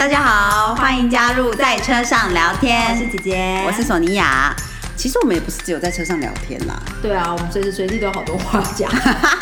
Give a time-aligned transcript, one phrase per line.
[0.00, 2.90] 大家好，欢迎加入在车上聊天。
[2.90, 4.50] 我是姐姐，我是索尼娅。
[4.96, 6.80] 其实我们也不是只有在车上聊天啦。
[7.02, 8.90] 对啊，我们随时随地都有好多话讲。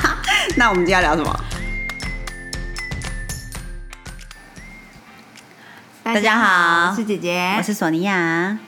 [0.58, 1.40] 那我们今天要聊什么？
[6.02, 8.58] 大家好，我是姐姐，我是索尼娅。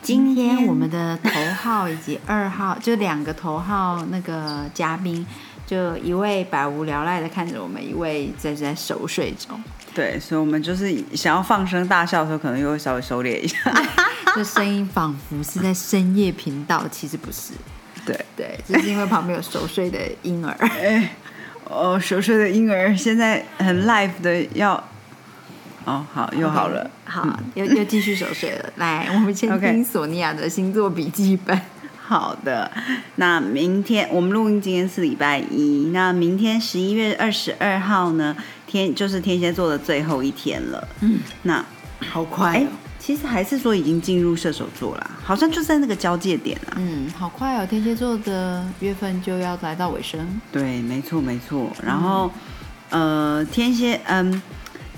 [0.00, 1.30] 今天我们的头
[1.62, 5.26] 号以及二号，就两个头号那个嘉宾，
[5.66, 9.62] 就一位百无聊赖的看着我们，一位在在熟睡中。
[9.94, 13.56] 对，所以我们就是想要放声大笑的时候，可能又会稍微收敛一下。
[14.34, 17.52] 这声音仿佛是在深夜频道，其实不是。
[18.04, 20.52] 对对，就是因为旁边有熟睡的婴儿。
[20.58, 21.10] 哎，
[21.64, 24.74] 哦，熟睡的婴儿现在很 live 的要。
[25.84, 26.90] 哦，好，又好了。
[27.04, 28.72] 好，又又继续熟睡了。
[28.76, 31.60] 来，我们先听索尼娅的星座笔记本。
[32.06, 32.70] 好的，
[33.16, 35.90] 那明天我们录音，今天是礼拜一。
[35.92, 38.36] 那明天十一月二十二号呢？
[38.82, 40.88] 天就是天蝎座的最后一天了。
[41.00, 41.64] 嗯，那
[42.10, 42.66] 好快。
[42.98, 46.74] 其实还是说已经进入射手座啦，好像就在那个交界点啦。
[46.76, 50.26] 嗯，好快哦，天蝎座的月份就要来到尾声。
[50.50, 51.70] 对，没错没错。
[51.84, 52.30] 然后，
[52.90, 54.42] 呃，天蝎，嗯，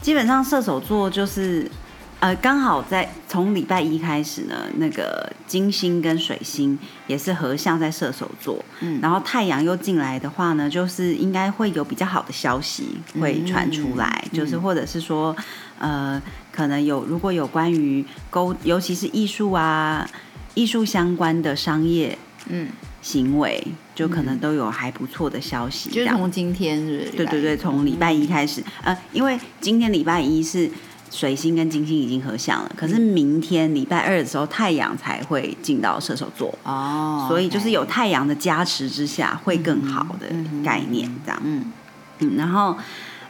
[0.00, 1.70] 基本上射手座就是。
[2.18, 15.36] 呃，刚好在从礼拜一开始呢，那个金星跟水星也是合相在射手座，嗯，然后太阳又进来的话呢，就是应该会有比较好的消息会传出来，就是或者是说，
[15.78, 20.08] 呃，可能有如果有关于沟，尤其是艺术啊、
[20.54, 22.16] 艺术相关的商业，
[22.48, 22.66] 嗯，
[23.02, 23.62] 行为，
[23.94, 25.90] 就可能都有还不错的消息。
[25.90, 27.10] 就是从今天是？
[27.14, 30.70] 对对对，从礼拜一开始，呃，因为今天礼拜一是。
[31.10, 40.26] 水星跟金星已经合相了，可是明天礼拜二的时候，太阳才会进到射手座哦，所以就是有太阳的加持之下，会更好的
[40.64, 41.40] 概念这样。
[41.44, 41.72] 嗯
[42.18, 42.76] 嗯，然后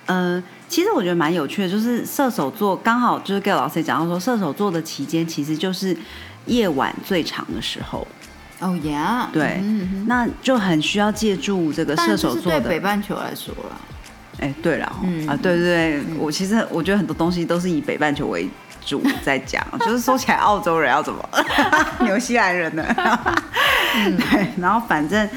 [0.07, 5.97] 呃，其实我觉得蛮有趣的，就是射手座刚好就是跟老师讲到说，射手座的期间其实就是
[6.47, 8.07] 夜晚最长的时候。
[8.59, 9.63] 哦呀，对，
[10.07, 13.79] 那就很需要借助这个射手座的北半球来说了。
[14.39, 14.87] 哎，对了，
[15.27, 18.49] 啊，对对对，我其实我觉得很多东西都是以北半球为
[18.85, 21.29] 主 在讲，就是说起来澳洲人要怎么，
[22.05, 22.85] 纽西兰人呢？
[24.31, 25.29] 对，然后反正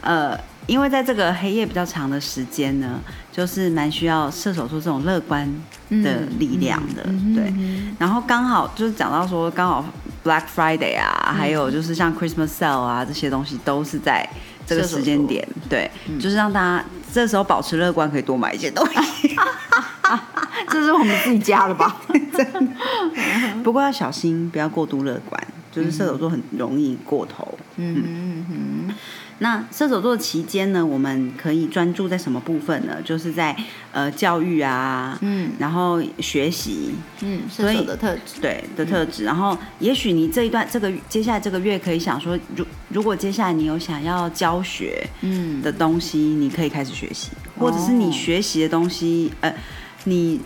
[0.00, 2.98] 呃，因为在这个黑夜比较长的时间呢，
[3.30, 5.46] 就是蛮需要射手座这种乐观
[5.90, 7.02] 的力量的，
[7.34, 7.52] 对。
[7.98, 9.84] 然后刚好就是讲到说，刚好
[10.24, 14.28] Black Friday 啊，还有就是像 Christmas Sale 啊这些东西都是在。
[14.66, 15.90] 这个时间点，对，
[16.20, 19.36] 就是让大家这时候保持乐观，可以多买一些东西。
[20.68, 21.96] 这是我们自己家 的吧？
[23.62, 27.56] 不过要小心，不要过度乐观，就是射手座很容易过头。
[27.76, 28.75] 嗯嗯嗯。
[29.38, 32.96] 那射手座期间呢，我们可以专注在什么部分呢？
[33.04, 33.54] 就是在
[33.92, 39.24] 呃教育啊，嗯，然后学习，嗯，射手的特质，对的特质。
[39.24, 49.54] 然后也许你这一段这个接下来这个月可以想说，如如果接下来你有想要教学嗯的东西，你可以开始学习，或者是你学习的东西，呃，
[50.04, 50.40] 你。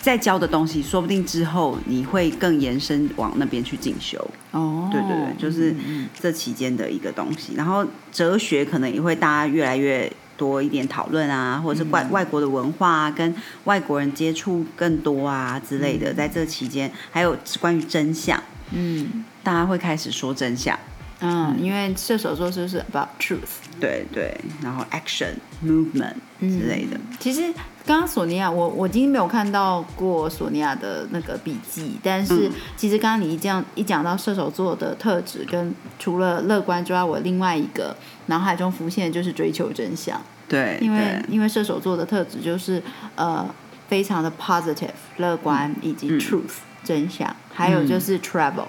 [0.00, 4.18] 在教的东西，说不定之后你会更延伸往那边去进修。
[4.52, 5.74] 哦，对对对，就是
[6.18, 7.54] 这期间的一个东西。
[7.54, 16.14] 然后哲学可能也会大家越来越多一点讨论啊，或者是外外国的文化啊，跟外国人接触更多啊之类的。
[16.14, 18.42] 在这期间，还有关于真相，
[18.72, 20.78] 嗯，大家会开始说真相。
[21.20, 23.58] 嗯，因为射手座就是 about truth？
[23.80, 25.34] 对对，然后 action
[25.64, 26.96] movement 之类的。
[27.18, 27.52] 其实
[27.84, 37.96] 刚刚索尼娅，我我今天没有看到过索尼娅的那个笔记，但是其实刚刚你一这样一讲到射手座的特质，跟除了乐观之外，我另外一个
[38.26, 40.20] 脑海中浮现的就是追求真相。
[40.48, 42.82] 对，因为因为射手座的特质就是
[43.16, 43.48] 呃
[43.88, 48.66] 非常的 positive 乐观以及 truth 真相，还有就是 travel。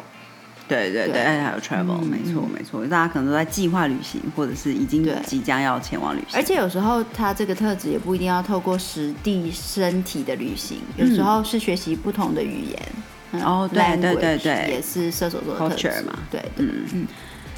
[0.69, 6.39] 对对对，还有 travel，没错没错，大家可能都在计划旅行，或者是已经即将要前往旅行。
[6.39, 13.43] 而且有时候他这个特质也不一定要透过实地身体的旅行，有时候是学习不同的语言。
[13.43, 16.17] 哦，对对对对，也是射手座的特质嘛。
[16.31, 17.07] 对，嗯嗯。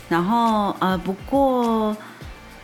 [0.09, 1.95] 然后呃，不过。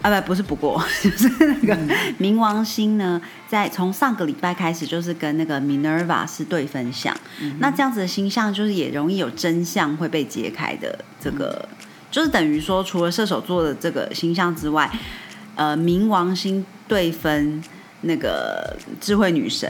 [0.01, 1.29] 啊不不是不过 就是
[1.61, 1.75] 那个
[2.19, 7.15] 冥王星呢，在从上个礼拜开始就是跟那个 Minerva 是对分相，
[7.59, 10.97] 那这样子的星象就是也容易有真相会被揭开的。
[11.19, 11.67] 这个
[12.11, 14.89] 就是等于说，除了射手座的这个星象之外，
[15.55, 17.61] 呃，冥王星对分
[18.01, 19.69] 那个智慧女神，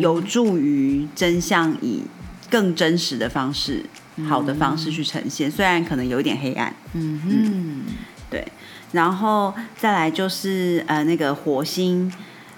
[0.00, 2.02] 有助于真相以
[2.50, 3.84] 更真实的方式、
[4.28, 6.74] 好的方式去呈现，虽然可能有一点黑暗。
[6.94, 7.84] 嗯嗯，
[8.30, 8.46] 对。
[8.92, 12.12] 然后再来就是呃那个火星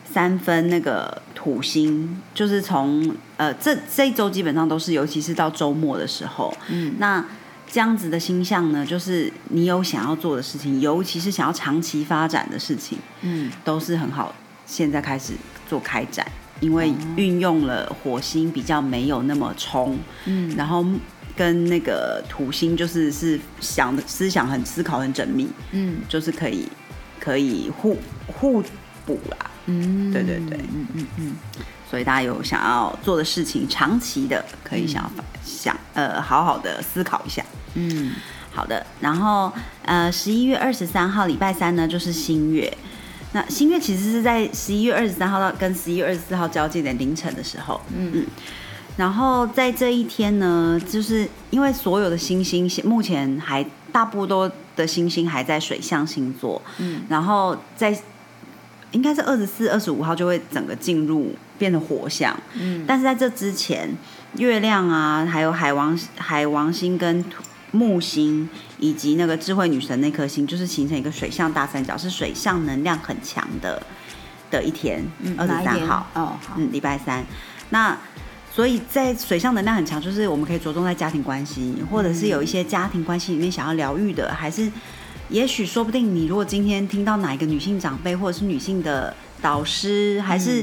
[0.04, 7.24] 三分那个土星，就是从呃这这一周基本上都是，尤其是到周末的时候，嗯，那
[7.66, 14.34] 这样子的星象呢，就是你有想要做的事情，尤其是想要长期发展的事情，嗯，都是很好，
[14.66, 15.32] 现在开始
[15.66, 16.26] 做开展，
[16.60, 20.84] 因为运用了火星比较没有那么冲，嗯，然后
[21.36, 26.68] 跟那个土星就是是想的思想很思考很缜密，嗯，就是可以
[27.18, 27.96] 可以互
[28.26, 28.62] 互
[29.06, 29.50] 补啦。
[29.66, 31.32] 嗯，对对对，嗯嗯嗯，
[31.88, 37.44] 所以大家有想要做的事情，长期的可以想要想呃好好的思考一下。
[37.74, 38.12] 嗯，
[38.52, 38.84] 好的。
[39.00, 39.52] 然后
[39.84, 42.76] 呃十一月二十三号礼拜三呢就是新月，
[43.32, 47.80] 那新月其实是在十一月二十三号到跟十一月二十四号交界点凌晨的时候。
[47.96, 48.26] 嗯嗯。
[48.96, 56.60] 然后在这一天呢，就是因为所有的星星目前还大部多的星星还在水象星座。
[56.78, 57.02] 嗯。
[57.08, 57.96] 然后在
[58.92, 63.88] 应该是二十四、二十五号就会整个进入变成火象，嗯，但是在这之前，
[64.36, 67.24] 月亮啊，还有海王、海王星跟
[67.70, 68.46] 木星，
[68.78, 73.82] 以及那个智慧女神那颗星，就是形成一个水象大三角，是水象能量很强的
[74.50, 75.02] 的一天，
[75.38, 77.24] 二十三号，哦，嗯，礼拜三。
[77.70, 77.96] 那
[78.54, 84.70] 所以在水象能量很强，就是我们可以着重在家庭关系，或者是有一些家庭关系里面想要疗愈的，还是。
[85.28, 90.62] 也许说不定，你如果今天听到哪一个女性长辈，或者是女性的导师，还是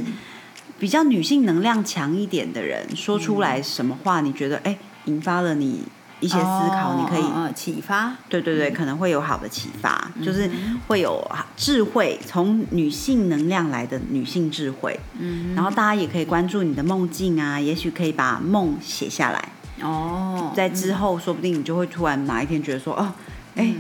[0.77, 5.81] 比较女性能量强一点的人，说出来什么话，你觉得哎，引发了你
[6.19, 10.49] 一些思考，你可以启发，对对对，可能会有好的启发，就是
[10.87, 11.25] 会有
[11.55, 14.99] 智慧，从女性能量来的女性智慧。
[15.17, 19.49] 嗯，然后大家也可以关注你的梦境啊，也许可以把梦写下来。
[19.81, 23.13] 哦，在之后说不定你就会突然哪一天觉得说，哦，
[23.55, 23.73] 哎。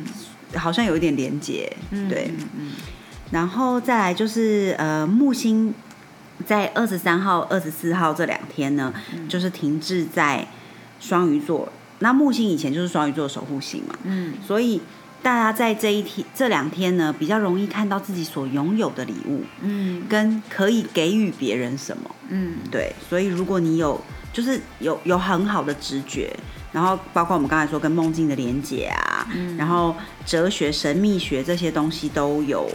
[0.55, 1.71] 好像有一点连结，
[2.09, 2.71] 对，嗯
[3.29, 5.71] 然后再来就是呃木星
[6.43, 8.91] 在二十三号、二十四号这两天呢，
[9.27, 10.47] 就是停滞在
[10.99, 11.71] 双鱼座。
[11.99, 14.81] 那木星以前就是双鱼座守护星嘛，嗯，所以
[15.21, 22.93] 大家在这一天、这两天呢，比较容易看到自己所拥有的礼物，嗯，跟可以给予别人什么，嗯，对。
[23.09, 23.99] 所以如果你有，
[24.31, 26.35] 就是有有很好的直觉。
[26.71, 32.69] 然后包括我们刚才说跟梦境的连接啊，然后哲学、神秘学这些东西都有，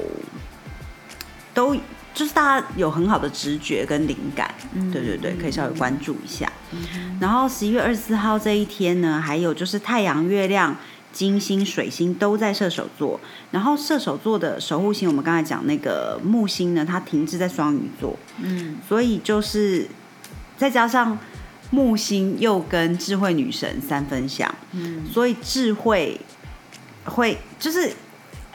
[1.54, 1.76] 都
[2.12, 4.52] 就是大家有很好的直觉跟灵感，
[4.92, 6.52] 对对对，可以稍微关注一下。
[7.24, 10.76] 然后十一月二十四号这一天呢，还有就是太阳、月亮、
[11.10, 13.18] 金星、水星都在射手座，
[13.50, 19.88] 然后射手座的守护星，我们刚才讲那个木星呢，它停滞在双鱼座，嗯，所以就是
[20.58, 21.18] 再加上。
[21.70, 26.20] 木星又跟智慧女神三分相，嗯，所以智慧
[27.04, 27.90] 会就是。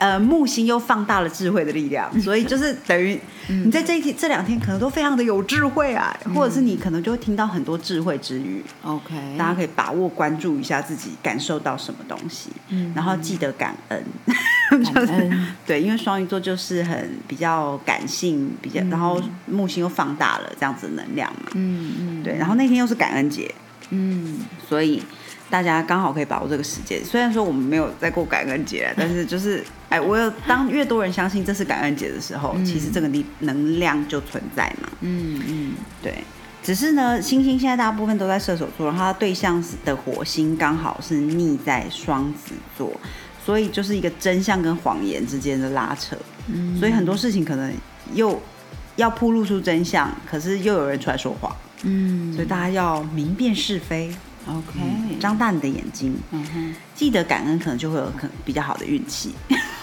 [0.00, 8.64] 呃，木星又放大了智慧的力量，所以就是等于你在这一天、这两天可能都非常的有智慧啊，或者是你可能就会听到很多智慧之语。
[8.82, 12.48] OK，大家可以把握关注一下自己感受到什么东西，
[12.94, 14.02] 然后记得感恩。
[14.94, 15.46] 感恩。
[15.66, 21.50] 对，因为双鱼座就是很比较感性，比较然后木星又放大了这样子能量嘛。
[21.52, 23.54] 嗯嗯，对，然后那天又是感恩节，
[23.90, 25.02] 嗯，所以。
[25.50, 34.88] 大家刚好可以把握这个时间，虽然说我们没有在过感恩节， 但是就是，哎，我有当越多人相信这是感恩节的时候，其实这个力能量就存在嘛。
[35.00, 36.14] 嗯嗯，对。
[36.62, 42.92] 只是呢，星星现在大部分都在射手座，然后它对象的火星刚好是逆在双子座，
[43.44, 46.14] 所以就是一个真相跟谎言之间的拉扯。
[46.48, 47.72] 嗯，所以很多事情可能
[48.12, 48.40] 又
[48.96, 51.50] 要铺露出真相，可是又有人出来说谎。
[51.84, 54.14] 嗯，所以大家要明辨是非。
[54.50, 59.32] OK，张大你的眼睛，嗯哼，记得感恩，可能就会有可比较好的运气。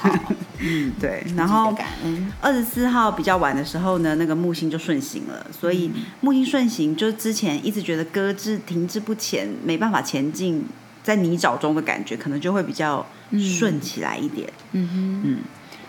[0.60, 1.24] 嗯，对。
[1.36, 2.32] 然后感恩。
[2.42, 10.66] 二十四号比较晚的时候呢，那个木星就顺行了，所以木星顺行，就是之前一直觉得搁置、停滞不前、没办法前进，
[11.04, 13.06] 在泥沼中的感觉，可能就会比较
[13.40, 14.52] 顺起来一点。
[14.72, 15.40] 嗯哼，嗯，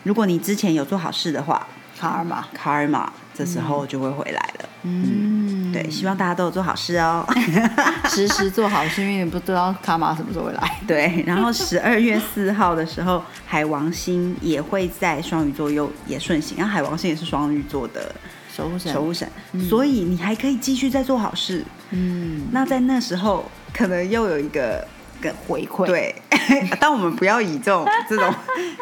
[0.05, 1.67] 如果你之前有做好事的话，
[1.99, 4.69] 卡尔玛，卡尔玛，这时候就会回来了。
[4.83, 5.38] 嗯。
[5.83, 7.27] 对，希望大家都有做好事哦，
[8.09, 10.81] 时时做好事，因为你不知道卡玛什么时候会来。
[10.87, 18.15] 对，然后十二月四号的时候，海王星也会在双鱼座又也顺行，然后海王星也是双鱼座的
[18.55, 19.29] 守护神，守护神，
[19.69, 21.65] 所以你还可以继续再做好事。
[21.91, 24.87] 嗯，那在那时候可能又有一个。
[25.21, 26.15] 个回馈对，
[26.81, 28.35] 但我们不要以这种 这种，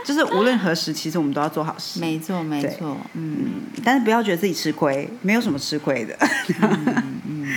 [0.05, 2.01] 就是无论何时，其实我们都要做好事。
[2.01, 6.17] 没错，没错，嗯，但是不要觉得自己吃亏，没有什么吃亏的。
[6.61, 7.49] 嗯嗯。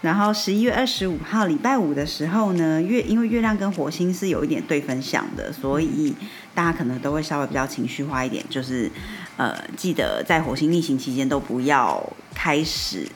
[0.00, 6.14] 然后十一月二十五号礼拜五的时候呢，月因为月亮跟火星是有一点对分相的，所以
[6.54, 8.88] 大家可能都会稍微比较情绪化一点，就是
[9.36, 12.00] 呃，记得在火星逆行期间都不要
[12.32, 13.08] 开始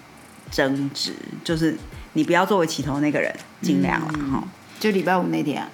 [0.51, 1.13] 争执，
[1.45, 1.79] 就是
[2.15, 4.43] 你不要作为起头那个人，尽量了哈。
[4.83, 5.65] 就礼拜五那天，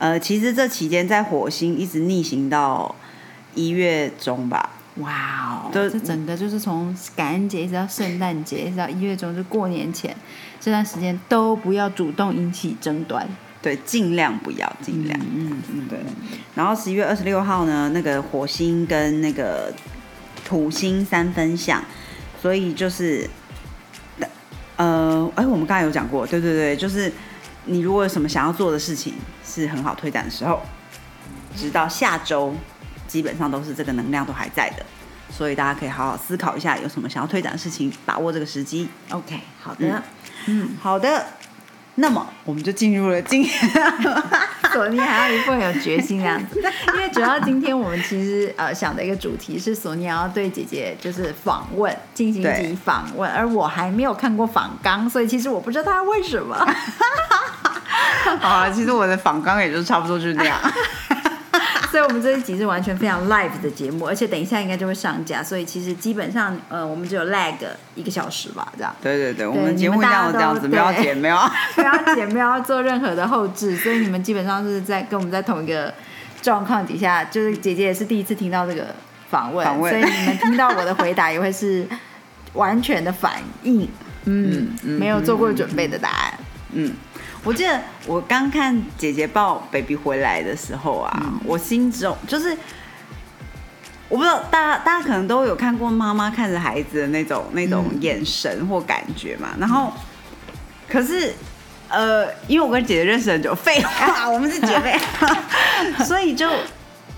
[0.00, 2.92] 呃，其实这期间在火星一直逆行到
[3.54, 4.70] 一月中吧。
[4.96, 10.12] 哇哦，这整个就是从感恩节一直到圣诞节，一直到一月中，就过年前
[10.58, 13.24] 这段时间都不要主动引起争端。
[13.62, 15.16] 对，尽量不要，尽量。
[15.20, 16.00] 嗯嗯，对。
[16.56, 19.72] 然后十一月二十六号呢，那个火星跟那个
[20.44, 21.80] 土星三分相，
[22.42, 23.30] 所以就是，
[24.74, 27.12] 呃，哎，我们刚才有讲过，对对对，就是
[27.68, 30.60] 你如果有什么想要做的事情，是很好推展的时候，
[31.56, 32.54] 直到下周，
[33.06, 34.84] 基本上都是这个能量都还在的，
[35.30, 38.88] 所以大家可以好好思考一下，有什么想要推展的事情，把握这个时机。
[39.10, 40.02] OK，好的，
[40.46, 41.26] 嗯，好的。
[42.00, 43.52] 那么我们就进入了今天，
[44.72, 46.62] 索尼还要一份有决心这样子，
[46.94, 56.56] 因为主要今天我们其实呃想的一个主题是索尼要对姐姐就是访问进行一集访问，而我还没有看过访纲，所以其实我不知道他为什么。
[58.40, 60.58] 好啊，其实我的访纲也就差不多就是这样。
[61.90, 65.42] 所以，我们这一集是完全非常 live 的节目，而且等一下应该就会上架。
[65.42, 67.54] 所以，其实基本上，呃，我们只有 lag
[67.94, 68.94] 一个小时吧，这样。
[69.00, 71.36] 对对 对，我们节目这样这样子，没有剪，没有，
[71.76, 75.92] 没有剪，没有做任何的后置，所以你们基本上是在跟我们在同一个
[76.42, 77.24] 状况底下。
[77.24, 78.94] 就是姐姐也是第一次听到这个
[79.30, 81.88] 访问，所以你们听到我的回答也会是
[82.52, 83.88] 完全的反应，
[84.26, 86.34] 嗯，没有做过准备的答案，
[86.72, 86.92] 嗯。
[87.44, 92.56] 我记得我刚看姐姐抱 baby 回来的时候啊，我心中就是
[94.08, 99.48] 我不知道大家大家可能都有看过妈妈看着孩子的那种那种眼神或感觉嘛。
[99.58, 99.92] 然后
[100.88, 101.32] 可是
[101.88, 104.98] 呃，因为我跟姐姐认识很久，废话， 我们是姐妹，
[106.04, 106.46] 所以就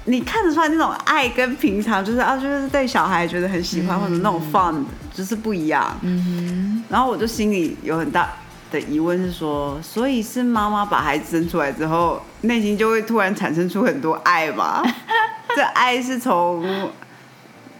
[0.04, 5.96] 你看得出来那种爱跟平常就是啊，就是对小孩觉得很喜欢或者那种 fun 就是不一样。
[6.02, 8.30] 嗯哼，然后我就心里有很大。
[8.70, 14.82] 的疑问是说，所以是妈妈把孩子生出来之后，内心就会突然产生出很多爱吧？
[15.56, 16.90] 这爱是从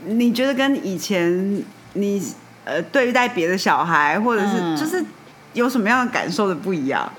[0.06, 2.20] 你觉得跟以前你
[2.64, 5.04] 呃对待别的小孩，或者是就是
[5.52, 7.10] 有什么样的感受的不一样？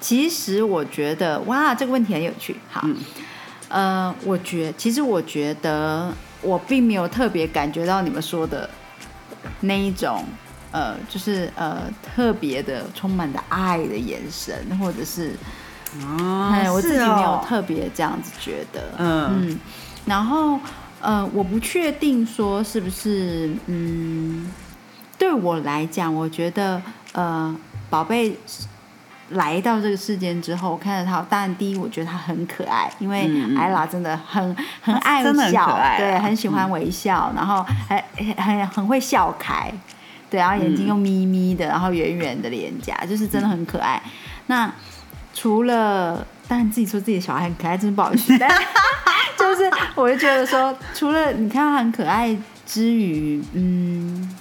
[0.00, 2.56] 其实我觉得，哇，这个问题很有趣。
[2.70, 2.86] 好，
[3.68, 8.70] 呃，我觉其实我觉得我并没有特别感觉到你们说的
[9.60, 10.24] 那一种。
[10.70, 15.34] 呃，就是呃，特别的充满着爱的眼神，或者是，
[16.52, 19.58] 哎，我自己没有特别这样子觉得，嗯，
[20.04, 20.60] 然后
[21.00, 24.50] 呃，我不确定说是不是，嗯，
[25.16, 26.82] 对我来讲，我觉得
[27.12, 27.56] 呃，
[27.88, 28.36] 宝贝
[29.30, 38.02] 来到这个世间之后，我看到他，当然第一，我觉得他很可爱，因为艾拉真的很很爱笑，对，很喜欢微笑，然后很
[38.36, 39.72] 很很会笑开。
[40.30, 44.02] 对，然后眼睛又眯眯的，然后圆圆的脸颊，就是真的很可爱。
[44.46, 44.72] 那
[45.34, 48.32] 除了当然自己说自己的小孩很可爱，真不好意思。
[49.38, 54.36] 就是我就觉得说，除了你看他很可爱之余，嗯，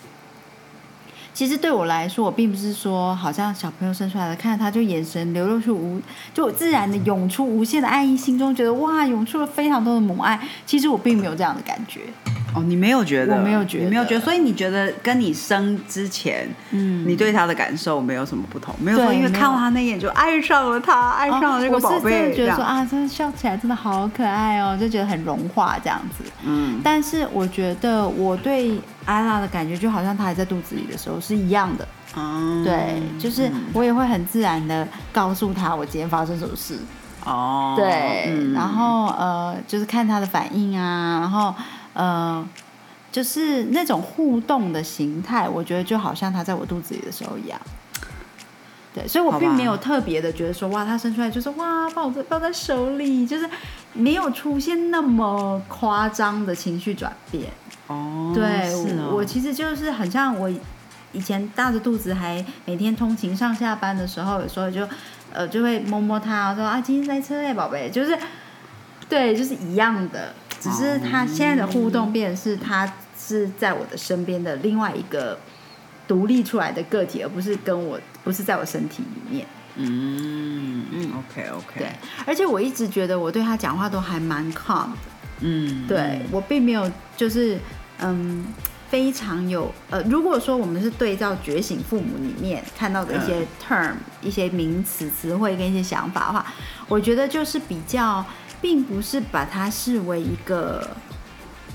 [1.34, 6.02] 其实对我来说，我并不是说好像小朋友生出来了，看着他就眼神流露出无，
[6.34, 10.40] 就自然的涌出无限的爱意，心中觉得哇，涌出了非常多的母爱。
[10.66, 12.02] 其实我并没有这样的感觉。
[12.54, 13.36] 哦，你没有觉得？
[13.36, 18.74] 我没有觉得，你没有觉得，所以你觉得跟你生之前，嗯，你对他的感受没有什么不同？
[18.80, 26.24] 没有说因为看到他那眼就爱上了他，爱上了这个宝贝，真的觉得说啊，真的笑起来真的好可爱哦，就觉得很融化这样子。
[26.44, 31.88] 嗯，但是我觉得我对艾拉的感觉就好像他还在肚子里的时候是一样的。
[32.16, 36.80] 嗯，对，就是我也会很自然的告诉他我今天发生什么事。
[37.26, 41.54] 哦，对，然后呃，就是看他的反应啊，然后。
[41.98, 42.48] 呃，
[43.12, 47.60] 就是那种互动的形态，我觉得就好像他在我肚子里的时候一样。
[48.94, 53.50] 对，所以我并没有特别的觉得说，哇，他生出来就是哇，抱在抱在手里，就是
[53.94, 57.52] 没有出现那么夸张的情绪转变。
[57.88, 58.72] 哦，对，
[59.12, 60.48] 我其实就是很像我
[61.14, 64.88] 以前大着肚子还每天通勤上下班的时候，有时候就
[65.34, 68.16] 呃就会摸摸他，说啊，今天塞车哎，宝贝，就是
[69.10, 70.34] 对，就是一样的。
[70.70, 75.38] 只是他现在的互动变是，他是在我的身边的另外一个
[76.08, 79.46] 独立出来的个体，而不是跟我不是在我身体里面。
[79.76, 81.80] 嗯嗯，OK OK。
[81.80, 81.92] 对，
[82.26, 84.98] 而且我一直觉得我对他讲话都还蛮 calm 的。
[85.42, 87.60] 嗯，对我并没有就是
[88.00, 88.46] 嗯
[88.90, 96.46] 非常有呃，如果说我们是对照《觉醒父母》里面看到的一些 term、一些名词词汇跟一些想法的话，
[96.88, 98.26] 我觉得就是比较。
[98.62, 100.90] 并不是把它视为一个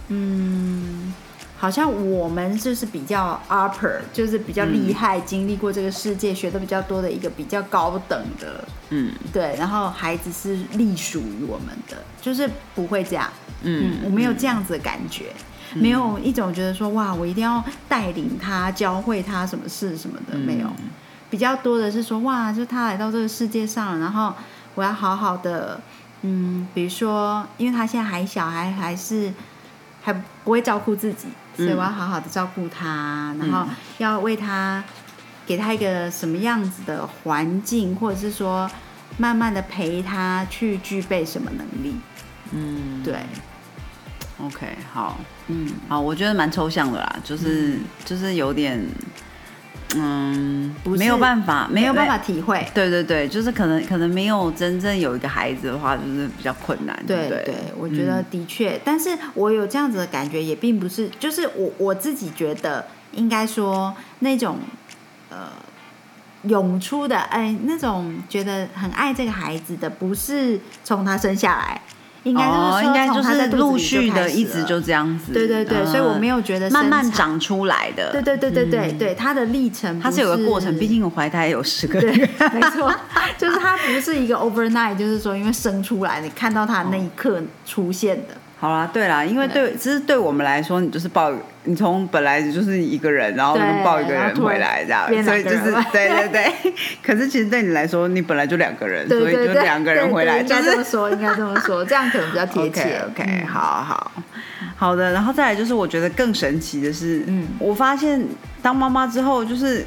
[0.08, 1.12] 嗯，
[1.56, 9.54] 好像我们就是比较 upper，就是比较厉害，经历过这个世界，学的比较多的一个比较高等的，嗯对。
[9.58, 13.30] 然后孩子是隶属于我们的，就是不会这样，
[13.62, 15.26] 嗯嗯，我没有这样子的感觉。
[15.74, 20.66] 没有一种觉得说哇，我一定要带领他、教会他什么事什么的，没有。
[21.30, 24.34] 比较多的是说哇，就他来到这个世界上，然后
[24.74, 25.80] 我要好好的，
[26.22, 29.32] 嗯，比如说，因为他现在还小，还还是
[30.02, 33.66] 还不会照顾自己，所以我要好好的照顾他，然后
[33.98, 34.82] 要为他
[35.44, 38.70] 给他一个什么样子的环境，或者是说
[39.18, 41.96] 慢慢的陪他去具备什么能力。
[42.52, 43.16] 嗯，对
[44.40, 48.80] ，，OK，好，嗯，好，我觉得蛮抽象的啦，就是、就是有点，
[49.96, 52.18] 嗯，没有办法，没有办法。
[52.18, 52.66] 体会。
[52.72, 57.54] 对对对，就是可能可能没有真正有一个孩子的话，就是比较困难，对对？
[57.76, 64.58] 我觉得的确，但是我有这样子的感觉，也并不是，就是我我自己觉得，应该说那种
[65.30, 65.49] 呃
[66.44, 71.80] 涌出的，哎，那种觉得很爱这个孩子的，不是从他生下来，
[72.24, 75.32] 应该就是应该就是陆续的，一直就这样子。
[75.32, 78.10] 对对对，所以我没有有觉得慢慢，长出来的。
[78.10, 82.28] 对对对对对对，它的历程不它是有个过程，毕竟我怀胎有十个对，月。
[82.54, 82.90] 没错，
[83.36, 88.34] 就是它不是一个 overnight，就是说因为生出来，你看到它那一刻出现的。
[88.62, 91.33] 好啦，对啦，因为对，其实对我们来说，你就是抱，
[91.64, 96.73] 你从本来就是一个人，然后就抱一个人回来这样，变所以就是对对 对。
[97.02, 103.02] 可是其实对你来说，你本来就两个人，所以就两个人回来，应该就是这么说，应该这么说，这样可能比较贴 切。
[103.09, 104.12] OK，嗯好好
[104.76, 105.11] 好的。
[105.11, 108.25] 然后再来就是，我觉得更神奇的是，嗯我发现
[108.62, 109.85] 当妈妈之后，就是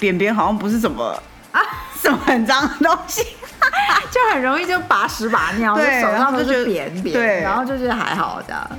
[0.00, 1.16] 扁扁好像不是什么
[1.52, 1.62] 啊
[2.02, 3.24] 什么很脏的东西。
[4.10, 8.70] 就很容易就拔屎拔尿，就对手上都然后就是扁扁，对然后就觉得还好这样。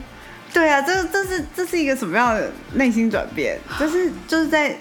[0.54, 3.60] 对啊，这这是这是一个什么样的内心转变？
[3.80, 4.76] 就是就是在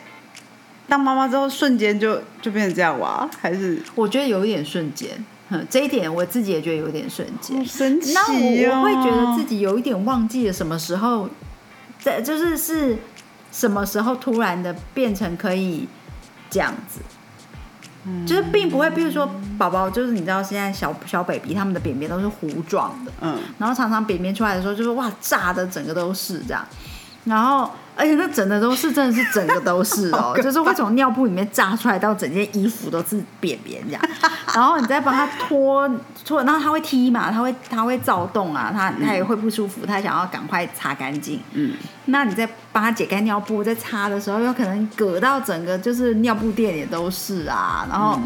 [0.89, 3.29] 当妈妈之后，瞬间就就变成这样哇？
[3.43, 5.11] 还是我觉得有一点瞬间，
[5.51, 7.63] 嗯，这一点我自己也觉得有点瞬间。
[7.67, 8.21] 神奇、哦？
[8.25, 11.29] 那我我会觉得自己有一点忘记了什么时候，
[12.01, 12.97] 在就是是
[13.53, 15.87] 什么时候突然的变成可以
[16.49, 17.01] 这样子。
[18.27, 26.65] 就是并不会，比如说宝宝，就是你知道现在小小 baby 他们的便便都是糊状的，嗯，然后常常便便出来的时候，就是哇炸的整个都是这样，
[27.25, 34.03] 然后而且那整的都是真的是整个都是哦，就是会从尿布里面炸出来到整件衣服都是便便这样，
[34.55, 35.91] 然后你再帮他脱
[36.25, 48.21] 脱，然后他会踢嘛，他会他会躁动啊，他他也会不舒服，他想要赶快擦干净，嗯，那你再帮他解开尿布，在擦的时候，有可能隔到整个就是尿布垫也都是啊，然后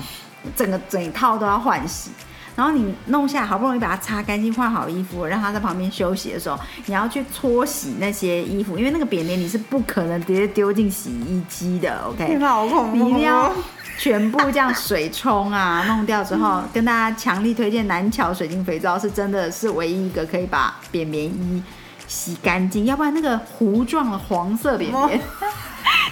[0.57, 2.11] 整个整一套都要换洗。
[2.57, 12.39] 然后你弄下来，好不容易把它擦干净，换好衣服，让它在旁边休息的时候，你要去搓洗那些衣服，因为那个扁扁你是不可能直接丢进洗衣机的，OK？
[12.45, 12.97] 好恐怖！
[12.97, 13.53] 你一定要
[13.99, 21.63] 全部这样水冲啊，弄掉之后，跟大家强力推荐南桥水晶肥皂，是真的是唯一一个可以把扁扁衣
[22.07, 25.21] 洗干净，要不然那个糊状的黄色便便，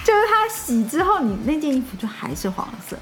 [0.09, 2.97] 就是它洗之后，你那件衣服就还是黄色。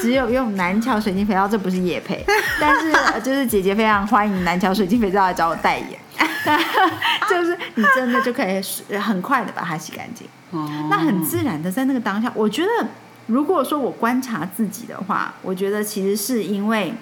[0.00, 2.24] 只有用南桥水晶肥皂，这不是叶配，
[2.60, 5.98] 但是呃就是姐姐非常欢迎南桥水晶肥皂来找我代言，
[7.28, 8.62] 就是你真的就可以
[8.96, 10.24] 很快的把它洗干净。
[10.52, 12.86] 哦那很自然的在那个当下，我觉得
[13.26, 16.94] 如果说我观察自己的话，我觉得其实是因为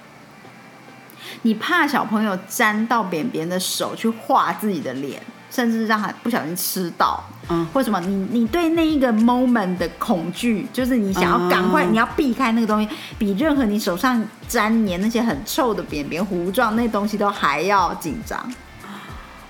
[1.43, 5.21] 你怕小朋友沾到扁扁的手去画自己的脸，
[5.51, 18.39] 甚至让他不小心吃到，嗯，或什么，你你对那一个 moment 的恐惧，就是你想要赶快，嗯你要避开那个东西，比任何你手上粘黏那些很臭的扁扁糊状那东西都还要紧张。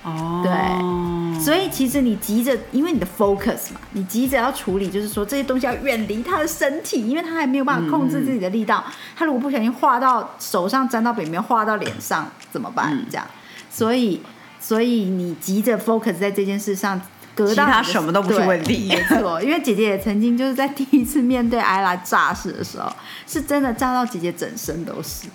[0.02, 8.82] 哦，对所以其实你急着，因为你的 focus 嘛，你急着要处理，就是说这些东西要远离他的身体，因为他还没有办法控制自己的力道。
[9.14, 12.94] 他如果不小心画到手上，沾到扁扁，画到脸上怎么办？
[12.94, 13.26] 嗯这样，
[13.70, 14.22] 所以
[14.58, 16.98] 所以你急着 focus 在这件事上。
[17.36, 19.42] 其他什么都不是对问题没错。
[19.42, 22.92] 因为姐姐也曾经就是在第一次面对艾拉炸事的时候，
[23.26, 25.28] 是真的炸到姐姐整身都是。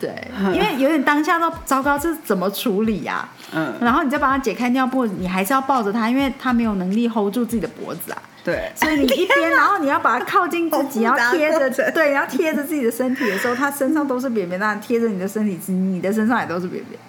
[0.00, 0.12] 对，
[0.52, 8.22] 因为有点当下都糟糕，这怎么处理呀、嗯，然后你再帮他解开尿布，你还是要抱着他，因为他没有能力 hold 住自己的脖子啊。
[8.44, 17.00] 对，所以你一边，然后你要把它靠近自己， 要贴着对，要贴着自己的身体的时候，他身上都是便便，那贴着你的身体，你的身上也都是便便。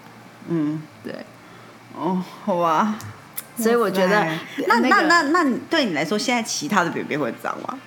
[0.48, 1.14] 嗯，对，
[1.98, 2.96] 哦，好吧。
[3.58, 4.26] 所以我觉得
[4.68, 7.80] 那那那那对你来说，现在其他的便便会很脏吗？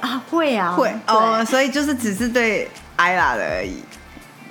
[0.00, 3.82] 啊，会啊，会哦，所以就是只是对艾拉的而已，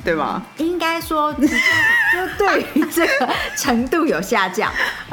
[0.04, 0.41] 对吗？
[0.58, 4.72] 应该说，其就对于这个程度有下降，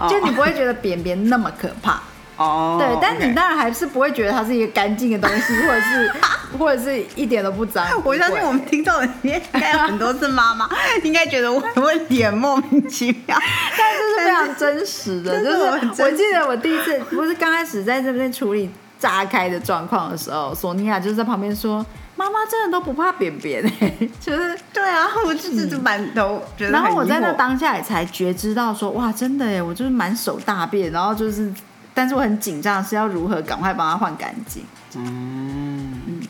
[0.08, 2.00] 就你不会觉得便便那么可怕。
[2.40, 6.12] 哦，对，但你当然还是不会觉得它是一个干净的东西， 或者是
[6.58, 7.86] 或者是一点都不脏。
[8.02, 10.68] 我相信我们听众里面应该有很多是妈妈，
[11.04, 13.38] 应该觉得我的问题很莫名其妙。
[13.76, 21.84] 但这是非常真实的， 就是我记得我第一次不是刚开始在这边处理炸开的状况的时候，索尼娅就是在旁边说
[22.16, 24.58] ：“妈妈真的都不怕扁扁哎、就是。
[24.72, 26.42] 对啊，我就是就满头。
[26.56, 31.52] 然后我在那当下也才觉知到说，哇，真的哎，我就是满手大便，然后就是，
[31.94, 34.62] 但是我很紧张，是要如何赶快帮他换干净。
[34.96, 36.20] 嗯，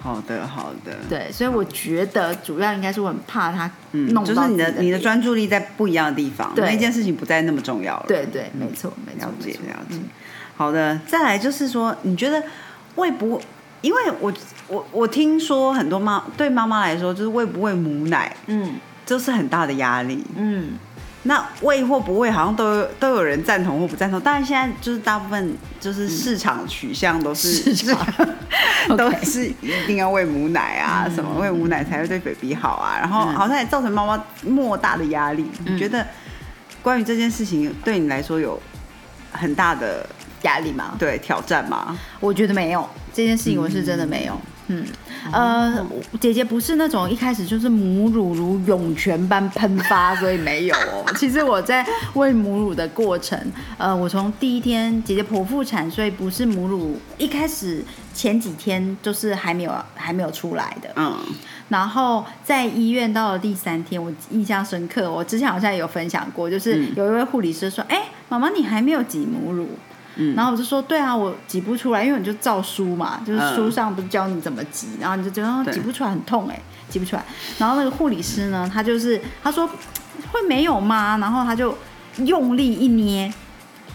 [0.00, 8.04] 好的好的，对，所以我觉得主要应该是我很怕他嗯，弄到就是你的你的专注力在不一样的地方，对那件事情不再那么重要了。
[8.08, 9.98] 对对，没错没错了解了解。
[10.56, 12.42] 好的，再来就是说，你觉得
[12.96, 13.40] 喂不？
[13.82, 14.30] 因为我
[14.68, 18.74] 我我听说很多妈对妈妈来说，就是喂不喂母奶，嗯
[19.06, 20.22] 这是很大的压力。
[20.36, 20.72] 嗯，
[21.24, 24.18] 那喂或不喂，好像都有都有人赞同或不赞同。
[24.20, 27.98] 但是，现在就是大部分就是市场取向都是、市场
[28.96, 32.96] 都是一定要喂母奶啊，什么喂母奶才会对 baby 好啊。
[32.98, 35.46] 然后嗯好像也造成妈妈莫大的压力。
[35.66, 36.06] 你觉得
[36.82, 38.58] 关于这件事情对你来说有
[39.30, 40.06] 很大的
[40.42, 40.94] 压力吗？
[40.98, 41.98] 对挑战吗？
[42.18, 44.40] 我觉得没有这件事情，我是真的没有。
[44.72, 44.84] 嗯，
[45.32, 45.84] 呃，
[46.20, 51.04] 姐姐不是那种一开始就是母乳如涌泉般喷发，所以没有哦。
[51.16, 53.36] 其实我在喂母乳的过程，
[53.76, 60.88] 呃，我从第一天姐姐剖腹产，所以不是母乳，一开始前几天就是还没有还没有出来的。
[60.94, 61.18] 嗯，
[61.68, 65.10] 然后在医院到了第三天，我印象深刻。
[65.10, 69.68] 我之前好像也有分享过，就是嗯有一位护理师说：“哎、妈妈，你还没有挤母乳。”
[70.16, 77.24] 嗯然后我就说：“对啊，我挤不出来，因为你就照书嘛，就是嗯书上不是教你怎么挤，然后你就觉得挤不出来很痛哎、挤不出来。
[77.58, 79.66] 然后那个护理师呢，他就是他说
[80.32, 81.18] 会没有吗？
[81.18, 81.76] 然后他就
[82.18, 83.32] 用力一捏，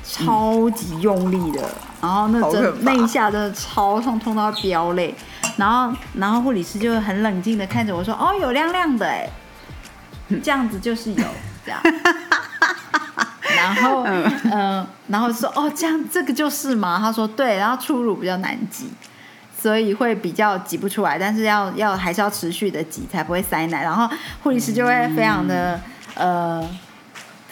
[0.03, 1.61] 超级用力的，
[2.01, 5.13] 然后那真那一下真的超痛，痛到飙泪。
[5.57, 9.29] 然后然后护理师就很冷静的看着我说：“哦，有亮亮的哎，
[10.43, 11.23] 这样子就是有
[11.65, 11.79] 这样。”
[13.65, 18.89] 然后嗯、呃然后说：“哦，这样这个就是嘛？”他说：“对。”然后初乳比较难挤。
[19.57, 23.81] 所以会比较挤不出来，但是要要还是要持续的挤，才不会塞奶。
[23.81, 24.07] 然后
[24.43, 25.81] 护理师就会非常的、
[26.13, 26.61] 呃，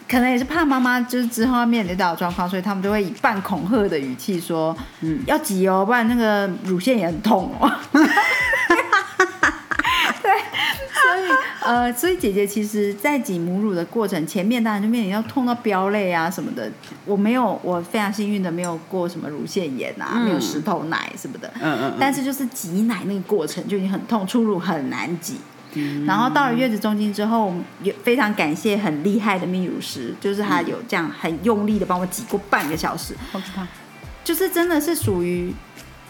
[0.08, 7.72] 可能也是怕妈妈就是之后要面临到的状况，所以他们就会以半恐吓的语气说：“嗯，要挤哦，不然那个乳腺也很痛哦。”
[10.22, 10.32] 对，
[10.94, 11.22] 所以
[11.66, 16.72] 呃，所以姐姐其实，在挤母乳的过程，前面当然就面临要痛到飙泪啊什么的。
[17.06, 21.48] 我没有，我非常幸运的没有过什么乳腺炎啊，没有石头奶什么的。
[21.62, 25.38] 嗯嗯嗯但是就是挤奶那个过程就已经很痛，初乳很难挤。
[26.06, 33.68] 然后到了月子中心之后，也非常感谢很厉害的泌乳师，就是他有这样很用力的帮我挤过半个小时，好可怕。
[34.24, 35.52] 就是真的是属于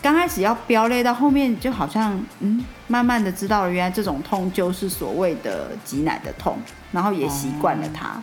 [0.04, 6.58] 刚开始要飙泪，到后面就好像嗯，慢慢的知道了原来这种痛就是所谓的挤奶的痛，
[6.92, 8.22] 然后也习惯了它。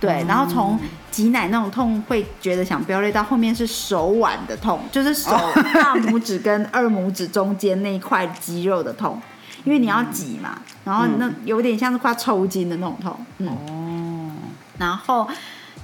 [0.00, 0.76] 对，然后从
[1.12, 5.30] 挤奶那种痛会觉得想飙泪，到后面是手腕的痛，就是手
[5.72, 9.22] 大拇指跟二拇指中间那一块肌肉的痛，
[9.62, 13.16] 因为你要挤嘛，然后那有点像是快抽筋的那种痛。
[13.38, 14.32] 嗯，哦，
[14.76, 15.28] 然后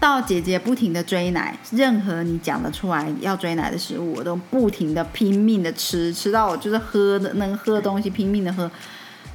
[0.01, 8.71] 到姐姐不停的追奶，任何你讲得出来要追奶的食物，我都不停的拼命的吃，吃到我就是喝的能喝的东西拼命的喝，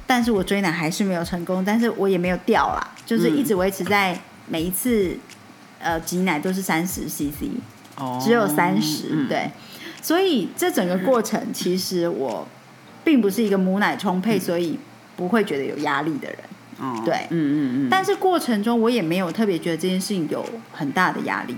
[0.06, 5.14] 但是我追奶还是没有成功，但是我也没有掉啦，就是一直维持在每一次
[5.80, 7.44] 呃挤奶都是三十 CC，
[7.98, 9.28] 哦只有三十、嗯。
[9.28, 9.50] 对，
[10.00, 12.48] 所以这整个过程其实我
[13.04, 14.78] 并不是一个母奶充沛，所以
[15.14, 16.38] 不会觉得有压力的人。
[16.78, 17.02] 哦。
[17.04, 17.14] 对。
[17.30, 21.56] 嗯嗯嗯，但是过程中我也没有特别觉得这件事情有很大的压力，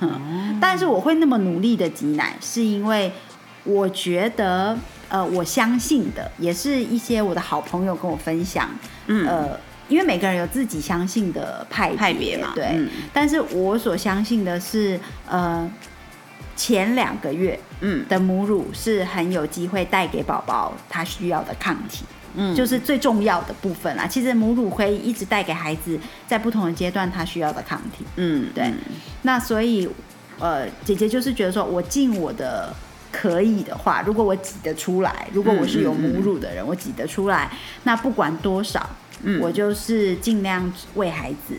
[0.00, 3.12] 嗯，但是我会那么努力的挤奶，是因为
[3.64, 4.76] 我觉得，
[5.08, 8.68] 呃，我相信的也是一些我的好朋友跟我分享，
[9.06, 9.26] 嗯。
[9.26, 12.52] 呃，因为每个人有自己相信的派派别嘛。
[12.54, 12.88] 对，嗯。
[13.12, 14.98] 但是我所相信的是，
[15.28, 15.70] 呃，
[16.56, 18.04] 前两个月嗯。
[18.08, 22.04] 的母乳是很有机会带给宝宝他需要的抗体。
[22.34, 24.06] 嗯就是最重要的部分啦。
[24.06, 28.04] 其实母乳会一直带给孩子在不同的阶段他需要的抗体。
[28.16, 28.72] 嗯对，
[29.22, 29.88] 那所以
[30.38, 32.74] 呃，姐姐就是觉得说我尽我的
[33.12, 37.50] 可以的话，如果我挤得出来，如果我是有母乳的人，我挤得出来，
[37.84, 38.90] 那不管多少，
[39.22, 41.54] 嗯我就是尽量喂孩子。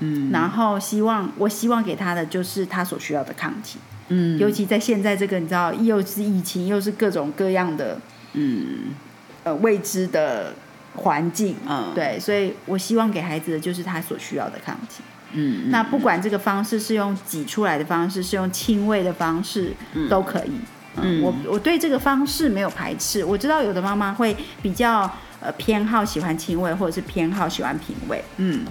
[0.00, 7.98] 嗯然后希望我希望给他的就是他所需要的抗体，嗯尤其在现在这个你知道又是疫情又是各种各样的
[8.34, 8.94] 嗯
[9.48, 10.52] 呃未知的
[10.94, 15.02] 环境，嗯对，所以我希望给孩子的就是他所需要的抗体。
[15.32, 19.72] 嗯，那不管这个方式是用挤出来的方式，是用亲喂的方式，
[20.08, 20.52] 都可以。
[20.96, 23.24] 嗯，我我对这个方式没有排斥。
[23.24, 28.64] 我知道有的妈妈会比较呃偏好喜欢亲喂，或者是偏好喜欢平味，嗯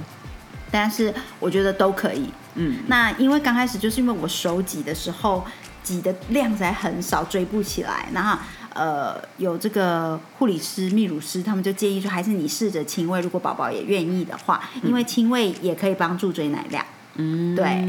[0.70, 2.30] 但是我觉得都可以。
[2.56, 5.46] 嗯那因为刚开始就是因为我手挤的时候
[5.84, 8.38] 挤的量实在很少，追不起来，然后
[8.78, 16.86] 呃有这个护理师、泌乳师他们就建议说，还是你试着亲喂，如果宝宝也愿意的话，因为亲喂也可以帮助追奶量。
[17.20, 17.82] 嗯，对，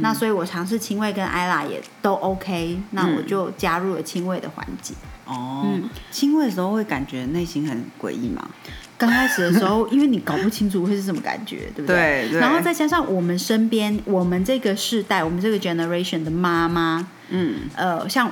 [0.00, 4.94] 那所以我尝试亲喂跟艾拉也都 OK，那我就加入了亲喂的环节。
[5.26, 8.48] 哦，嗯亲喂的时候会感觉内心很诡异吗？
[8.96, 12.28] 刚开始的时候， 因为你搞不清楚会是什么感觉，对不对？
[12.28, 18.30] 对对然后再加上我们身边，我们这个世代，我们这个 generation 的妈妈，嗯呃，像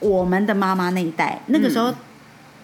[0.00, 1.92] 我们的妈妈那一代，那个时候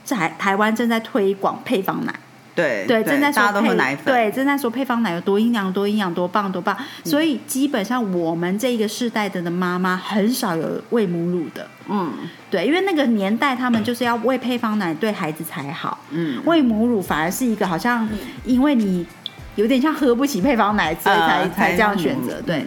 [0.05, 2.15] 在台湾正在推广配方奶，
[2.55, 6.77] 对对，正在说配奶粉，对，正在说配方奶有多营养、多营养、多棒、多棒。
[7.05, 12.13] 所以基本上我们这个世代的的妈妈很少有喂母乳的，嗯。
[12.51, 16.43] 对，因为那个年代他们就是要喂配方奶对孩子才好，嗯。
[16.45, 18.07] 喂母乳反而是一个好像
[18.45, 19.07] 因为你
[19.55, 22.67] 有点像喝不起配方奶，所以才、呃才这样选择对，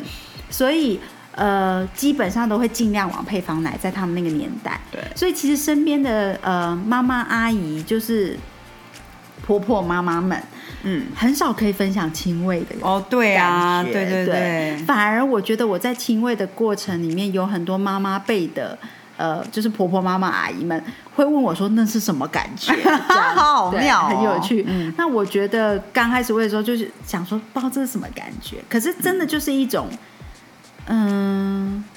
[0.50, 1.00] 所以。
[1.36, 4.80] 呃，基本上都会尽量往配方奶，在他们那个年代。
[4.92, 8.38] 对所以其实身边的呃妈妈阿姨，就是
[9.46, 10.42] 婆婆妈妈们，
[10.84, 18.78] 嗯，很少可以分享亲喂的哦对啊，对对对，反而我觉得我在亲喂的过程里面，有很多妈妈辈的。
[19.18, 20.84] 呃，就是婆婆妈妈阿姨们
[21.16, 22.84] 会问我说：“那是什么感觉？” 对
[23.34, 24.66] 好妙哦很有趣。
[24.68, 28.58] 嗯那我觉得刚开始喂的时候，就是想说，不知道这是什么感觉。
[28.70, 29.98] 可是真的就是一种，嗯，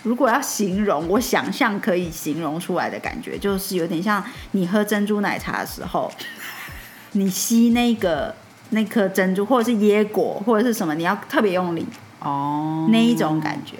[0.02, 6.10] 如果要形容，我想象可以形容出来的感觉，就是有点像你喝珍珠奶茶的时候，
[7.12, 8.34] 你吸那个
[8.70, 11.86] 那颗珍珠，或者是椰果，或者是什么，你要特别用力，
[12.20, 13.76] 哦，那一种感觉。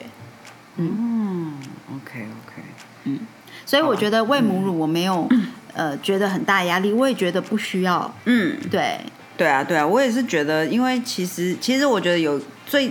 [0.77, 1.55] 嗯
[1.95, 2.63] ，OK OK，
[3.05, 3.21] 嗯
[3.67, 5.29] 所以我觉得喂母乳我没有、
[5.75, 8.15] 呃觉得很大压力，我也觉得不需要。
[8.25, 8.99] 嗯，对，
[9.37, 12.91] 对啊对啊，我也是觉得，因为其实其实我觉得有最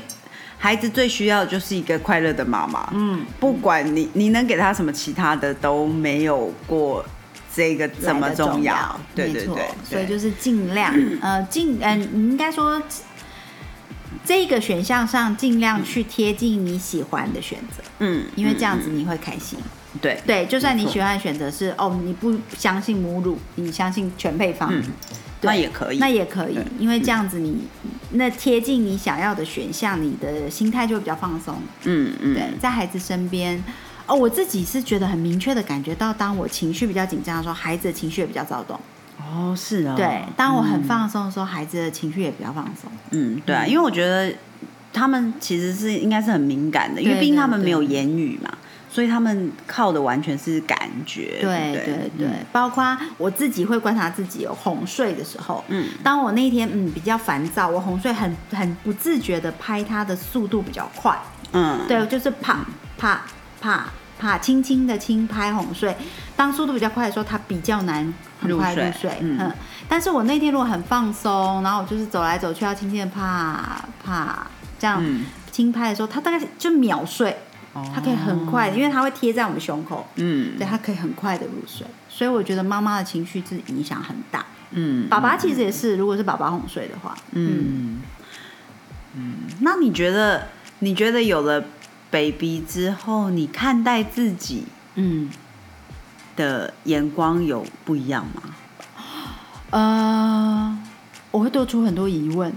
[0.58, 7.06] 孩子最需要的就是一个快乐的妈妈，嗯，不管你你能给他什么其他的都没有过
[7.54, 12.82] 这个这么重要，对对对，所以就是尽量 呃尽嗯、你应该说
[14.26, 19.58] 这个选项上尽量去贴近你喜欢的选择，嗯，因为这样子你会开心。
[20.00, 24.72] 对对，就算你喜欢的选择是哦，你不相信母乳，你相信全配方，
[25.42, 27.58] 那也可以，那也可以，因为这样子你
[28.12, 31.56] 那贴近你想要的选项，你的心态就会比较放松。
[31.86, 33.64] 嗯嗯，对，在孩子身边，
[34.08, 38.80] 哦，我自己是觉得很明确的感觉到，当我情绪比较紧张的时候，孩子的情绪也比较躁动。
[39.20, 42.90] 哦是啊，对，当我很放松的时候，孩子的情绪也比较放松。
[43.12, 44.34] 嗯，对啊，因为我觉得
[44.94, 48.58] 他们其实是应该是很敏感的，因为毕竟他们没有言语嘛，
[48.90, 51.40] 所以他们靠的完全是感觉。
[51.42, 51.86] 对对
[52.18, 52.28] 对？
[52.28, 61.18] 对，包括我自己会观察自己有哄睡的时候，嗯，当我那一天嗯比较烦躁，我哄睡很很不自觉的拍他的速度比较快，
[61.52, 62.66] 嗯，对，就是啪
[62.98, 63.22] 啪
[63.60, 63.88] 啪
[64.20, 65.96] 啪，轻轻的轻拍哄睡。
[66.36, 69.18] 当速度比较快的时候，他比较难很快入入睡睡。
[69.22, 69.38] 嗯。
[69.40, 69.52] 嗯，
[69.90, 74.48] 但是我那天如果很放松，然后我就是走来走去，要轻轻的啪啪
[74.80, 75.26] 这样嗯。
[75.52, 77.36] 轻拍的时候，他大概就秒睡，
[77.94, 81.86] 他可以很快，因为他会贴在我们胸口，嗯对，他可以很快的入睡。
[82.10, 84.46] 所以我觉得妈妈的情绪是影响很大。
[84.72, 88.02] 嗯爸爸其实也是，如果是爸爸哄睡的话，嗯
[89.16, 90.48] 嗯，那你觉得
[90.80, 91.64] 你觉得有了
[92.12, 95.30] baby 之后，你看待自己嗯，
[96.36, 98.42] 的眼光有不一样吗？
[99.70, 100.78] 呃，
[101.32, 102.52] 我会多出很多疑问。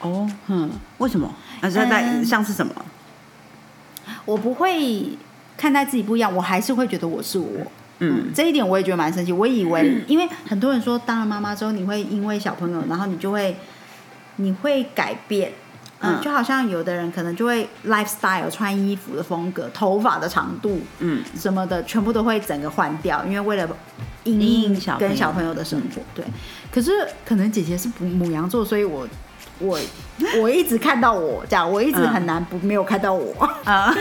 [0.00, 1.34] 哦，嗯，为什么？
[1.60, 2.72] 那是在嗯像是什么？
[4.28, 5.08] 我不会
[5.56, 7.48] 看待自己不一样，我还是会觉得我是我。
[8.00, 9.32] 嗯这一点我也觉得蛮生气。
[9.32, 13.56] 我以为，因为很多人说当了妈妈之后，你会因为小朋友，然后你就会
[14.36, 15.52] 你会改变。
[16.00, 23.66] 嗯，嗯就好像有的人可能就会 lifestyle 穿衣服的风格、头发的长度嗯什么的，全部都会整个换掉，因为为了
[24.24, 26.02] 因因应小跟小朋友的生活。
[26.14, 26.22] 对，
[26.70, 26.92] 可是
[27.24, 29.08] 可能姐姐是母母羊座，所以我
[29.58, 29.78] 我
[30.40, 33.32] 我一直看到我这样，我一直嗯很难不没有看到我。
[33.64, 33.94] 啊，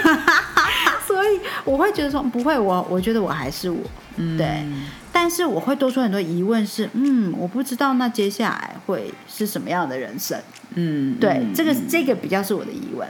[1.05, 3.79] 所以我会觉得说不会，我我觉得我还是我，
[4.17, 4.65] 嗯对。
[5.11, 10.39] 但是我会多出很多疑问是，嗯，我不知道那接下来会是什么样的人生。
[10.75, 13.07] 嗯，对，嗯这个这个比较是我的疑问。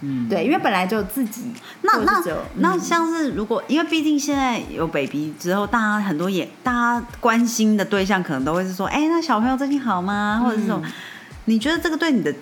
[0.00, 1.52] 嗯，对，因为本来就自己，
[1.82, 10.40] 那那嗯那像是如果，因为毕竟现在有 baby 之后，大家很多也大家关心的对象可能都会是说，哎、那小朋友最近好吗？
[10.42, 10.82] 或者是什么？
[11.46, 12.34] 你觉得这个对你的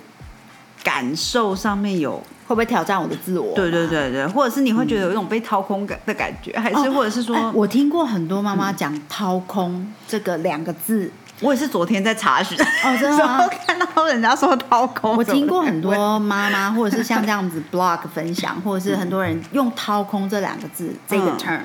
[0.82, 2.22] 感受上面有？
[2.46, 3.54] 会不会挑战我的自我？
[3.54, 11.08] 对对对对，或者是你会觉得有一种被掏空感的感觉，还是哦或者是说，哎我听过很多妈妈讲“掏空”这个两个字，
[11.38, 13.46] 我也是昨天在查询哦真的吗？
[13.64, 21.38] 看到人家说掏空，我听过很多妈妈，或者是像这样子 blog 分享，或者是很多人用“掏空”这两个字这个嗯。
[21.38, 21.60] term，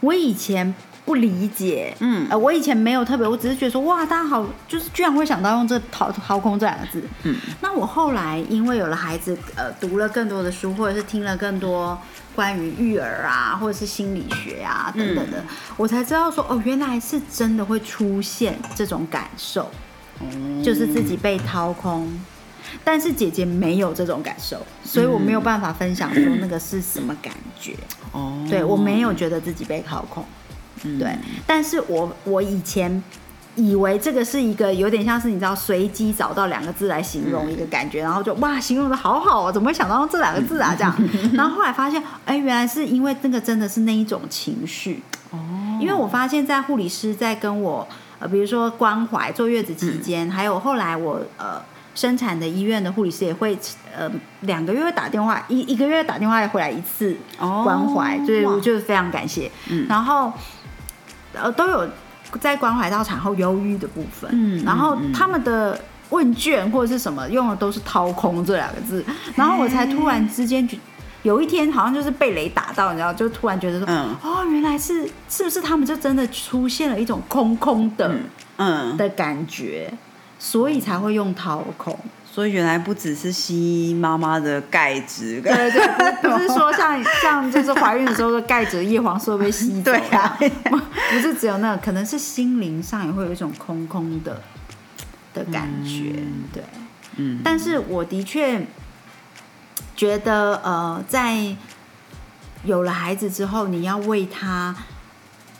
[0.00, 0.74] 我以前
[1.08, 2.26] 不理解，嗯。
[2.28, 11.98] 呃，我以前没有特别，我只是觉得说，哇，大家好，就是居然会想到用这“掏掏空”这两个字，嗯，那我后来因为有了孩子，呃，读了更多的书，或者是听了更多
[12.34, 15.42] 关于育儿啊，或者是心理学啊等等的，
[15.78, 19.70] 我才知道说，哦，原来是真的会出现这种感受，
[20.62, 22.06] 就是自己被掏空。
[22.84, 27.74] 但是姐姐没有这种感受，所以我没有办法分享说那个是什么感觉。
[28.12, 30.22] 哦，对我没有觉得自己被掏空，
[30.98, 33.02] 对，但是我我以前
[33.56, 40.94] 以为这个是一个有点像是你知道随机找到两个字来形容一个感觉，然后就哇形容的好好哦，怎么会想到用这两个字啊这样？
[41.34, 45.38] 然后后来发现，哎，原来是因为那个真的是那一种情绪，哦，
[45.80, 47.86] 因为我发现，在护理师在跟我
[48.20, 51.60] 呃，比如说关怀坐月子期间，还有后来我呃
[51.94, 53.58] 生产的医院的护理师也会
[53.96, 54.08] 呃
[54.42, 59.50] 两个月会打电话，一一个月打电话回来一次哦关怀，所以我就是非常感谢。
[59.68, 59.84] 嗯。
[59.88, 60.32] 然后
[61.38, 61.88] 呃都有
[62.40, 65.80] 在关怀到产后忧郁的部分，嗯然后他们的。
[66.10, 70.78] 问卷或者是什么用的都是“掏空”这两个字，然后我才突然之间觉，
[71.22, 78.10] 有一天好像就是被雷打到，你知道，就突然觉得说，嗯哦，原来是是不是他们就真的出现了一种空空的、
[78.56, 79.92] 嗯，的感觉，
[80.38, 81.94] 所以才会用掏空。
[82.30, 90.76] 所以原来不只是吸妈妈的钙质，对对对，不不是说像 像就是怀孕的时候的钙质、叶黄素被吸走，对啊不
[91.10, 94.40] 不是只有那个，可能是心灵上也会有一种空空的
[95.34, 96.12] 的感觉，
[96.52, 96.62] 对。
[97.16, 98.64] 嗯，但是我的确
[99.96, 101.56] 觉得，呃，在
[102.62, 104.76] 有了孩子之后，你要为他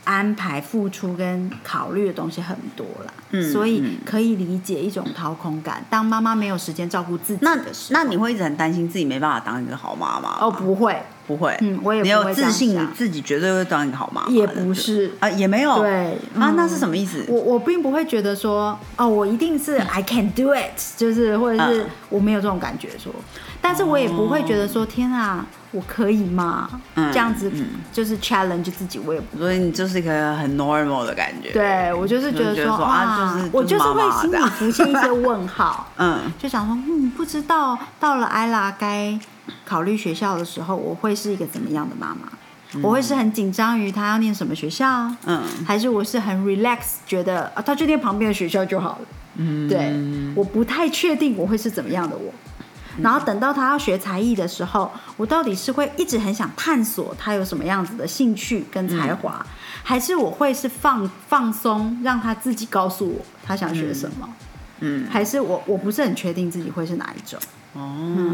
[0.09, 3.91] 安排、付出跟考虑的东西很多了，嗯所以嗯。
[4.03, 5.85] 可以理解一种掏空感。
[5.87, 15.11] 当妈妈没有时间照顾自己那的时候，那你会一直很担心自己没办法当一个好妈妈哦不会，不会，嗯我也没有自信，你自己绝对会当一个好妈妈，也不是。
[15.19, 16.55] 啊，也没有，对啊，嗯。
[16.55, 17.23] 那是什么意思？
[17.27, 23.13] 我我并不会觉得说，哦，我一定是 I can do it，就是或者是嗯我没有这种感觉说，
[23.61, 26.69] 但是我也不会觉得说，天啊，我可以吗？
[26.95, 29.37] 嗯这样子嗯就是 challenge 自己，我也不。
[29.37, 39.17] 所以你就是一个很 normal 的感觉，，对我就是觉得说，啊就是我就是会心里浮现一些问号， 嗯就想说，嗯，不知道到了艾拉该
[39.65, 42.29] 考虑学校的时候，我会是一个怎么样的妈妈？
[42.83, 49.07] 我会是很紧张于他要念什么学校，嗯还是我是很 relax，觉得啊，他就念旁边的学校就好了。
[49.37, 49.91] 嗯，对，
[50.35, 52.31] 我不太确定我会是怎么样的我。
[53.01, 59.45] 然后等到他要学才艺的时候，我到底是会一直很想探索他有什么样子的兴趣跟才华，
[59.83, 64.29] 还是我会是放放松，让他自己告诉我他想学什么？
[64.81, 67.39] 嗯，还是我我不是很确定自己会是哪一种？
[67.73, 68.25] 哦，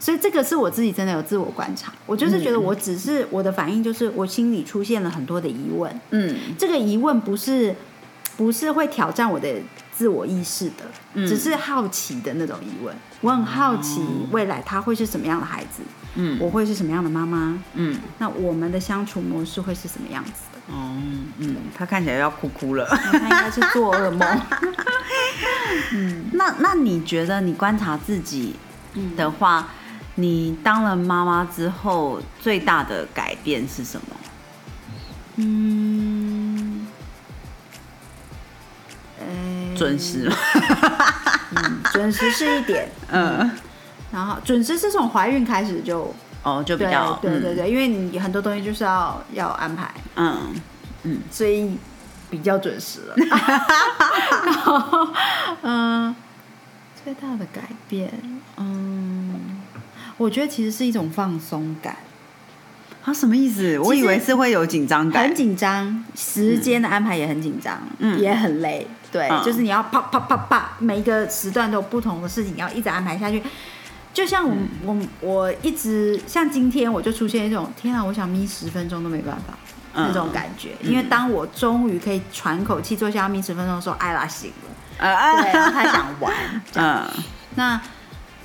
[0.00, 6.36] 所以这个是我自己真的有自我观察，我就是觉得我只是我的反应就是我心里出现了很多的疑问，嗯。
[6.56, 7.74] 这个疑问不是
[8.36, 9.48] 不是会挑战我的
[9.96, 12.94] 自我意识的，只是好奇的那种疑问。
[13.20, 14.02] 我很好奇
[14.32, 15.82] 未来他会是什么样的孩子，
[16.16, 20.74] 嗯我会是什么样的妈妈，嗯，那我们的相处模式会是什么样子的？
[20.74, 20.96] 哦，
[21.38, 22.84] 嗯，他看起来要哭哭了。
[22.90, 24.40] 他应该是做噩梦。
[25.92, 28.56] 嗯那那你觉得你观察自己
[29.16, 29.68] 的话，
[30.16, 34.16] 你当了妈妈之后最大的改变是什么？
[35.36, 36.03] 嗯，
[39.74, 40.36] 准时吗？
[41.56, 43.50] 嗯准时是一点， 嗯，
[44.12, 50.54] 然后准时是从怀孕开始就哦，就比对较对对对，因为你很多东西就是要要安排，嗯
[51.30, 51.76] 所以
[52.30, 53.14] 比较准时了。
[54.44, 55.08] 然后，
[55.62, 56.14] 嗯，
[57.04, 58.10] 最大的改变，
[58.56, 59.60] 嗯，
[60.16, 61.96] 我觉得其实是一种放松感，
[63.04, 63.78] 啊，什么意思？
[63.78, 65.34] 我以为是会有紧张感很。
[65.34, 68.86] 紧张，时间的安排也很紧张，嗯也很累。
[69.14, 73.40] 对，嗯就是你要啪啪啪啪，每一个时段都有不同的事情要一直安排下去。
[74.12, 79.54] 就像我、我我一直像今天我就出现一种天啊，我想眯十分钟都没办法。
[79.96, 86.34] 嗯那种感觉，因为当我终于可以喘口气坐下要眯十分钟的时候，艾拉醒了，呃对，然后他想玩，
[86.74, 87.06] 嗯
[87.54, 87.80] 那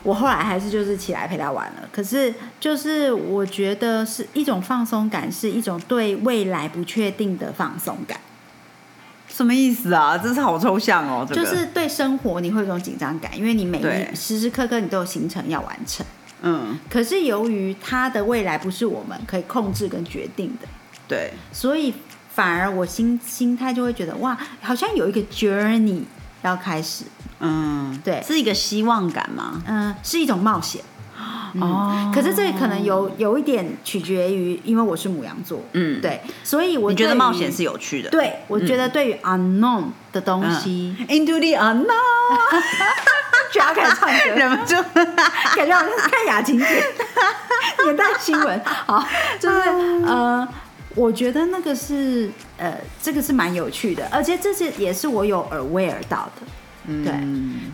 [0.04, 1.90] 我后来还是就是起来陪他玩了。
[1.92, 8.20] 可是就是我觉得是一种放松感，是一种对未来不确定的放松感。
[9.40, 10.18] 什么意思啊？
[10.18, 11.26] 真是好抽象哦。
[11.26, 16.06] 这就是对生活你会有种紧张感，因为你每一时时刻刻你都有行程要完成。
[16.42, 20.68] 嗯，可是由于他的未来不是我们可以控制跟决定的，
[21.08, 21.94] 对，所以
[22.30, 26.02] 反而我心心态就会觉得哇，好像有一个 journey
[26.42, 27.06] 要开始。
[27.40, 29.64] 嗯，对是一个希望感吗？
[29.66, 30.84] 嗯，是一种冒险。
[31.60, 38.10] 哦，可是这可能有有一点取决于，因为我是母羊座，嗯，对，所以我觉得冒险是有趣的？
[38.10, 41.86] 对，我觉得对于 unknown 的东西，，Into the unknown，
[43.52, 44.76] 就要开始唱歌，忍不住。
[45.56, 46.66] 感觉好像是看雅琴姐
[47.84, 49.06] 年代新闻，好，
[49.40, 49.60] 就是
[50.06, 50.48] 呃，
[50.96, 56.46] 我觉得那个是呃，这个是蛮有趣的，而且这是也是我有 aware 到的。
[56.86, 57.14] 对，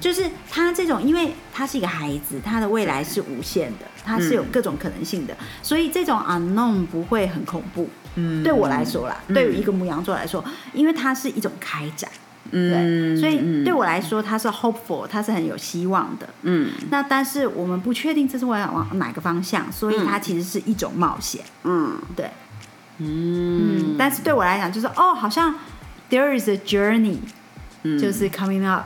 [0.02, 7.90] 就是他这种，因为他是一个孩子，他的未来是无限的，他是有各种可能性的，所以这种 unknown 不会很恐怖。
[8.16, 8.44] 嗯。
[8.44, 10.44] 对我来说啦，对于一个母羊座来说，
[10.74, 12.10] 因为它是一种开展，
[12.52, 13.18] 对，嗯。
[13.18, 16.28] 所以对我来说，它是 hopeful，它是很有希望的。
[16.42, 16.72] 嗯。
[16.90, 21.42] 那但是我们不确定这是为了往哪个方向，所以它其实是一种冒险。
[21.64, 21.98] 嗯。
[22.16, 22.30] 对，
[22.98, 23.94] 嗯。
[23.94, 25.56] 嗯，但是对我来讲，就是哦，好像
[26.10, 27.18] there is a journey，、
[28.00, 28.86] 就是 coming up。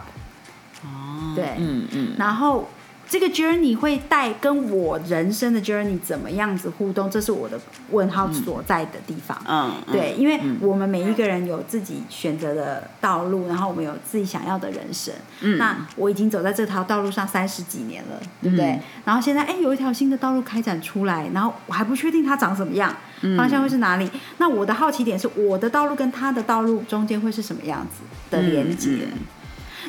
[0.83, 2.69] 哦对嗯嗯然后
[3.07, 9.35] 这个 journey 会带跟我人生的 journey 怎么样子互动，这是我的问号所在的地方。
[9.47, 15.11] 嗯，对，因为我们每一个人有自己选择的道路，然后我们有自己想要的人生。
[15.41, 18.65] 嗯那我已经走在这条道路上三十几年了，对不对？
[18.73, 22.95] 嗯然后现在哎，有一条新的道路开展出来，然后我还不确定它长什么样，嗯
[23.37, 24.09] 方向会是哪里。
[24.37, 28.89] 那我的好奇点是，我的道路跟他的道路中间会是什么样子的连接？
[28.89, 29.19] 嗯嗯